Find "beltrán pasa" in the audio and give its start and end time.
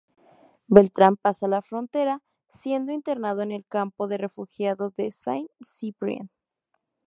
0.65-1.47